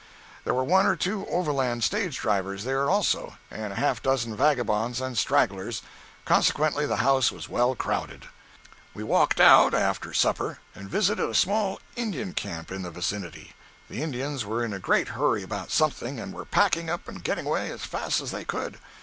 [0.45, 4.99] There were one or two Overland stage drivers there, also, and half a dozen vagabonds
[4.99, 5.83] and stragglers;
[6.25, 8.27] consequently the house was well crowded.
[8.95, 13.53] We walked out, after supper, and visited a small Indian camp in the vicinity.
[13.91, 17.45] The Indians were in a great hurry about something, and were packing up and getting
[17.45, 18.79] away as fast as they could.